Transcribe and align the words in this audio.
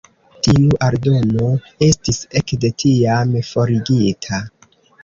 Tiu 0.45 0.69
aldono 0.87 1.51
estis 1.89 2.19
ekde 2.43 2.73
tiam 2.87 3.39
forigita. 3.53 4.47